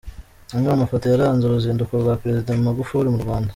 [0.53, 3.49] Amwe mu mafoto yaranze uruzinduko rwa Perezida Magufuli mu Rwanda.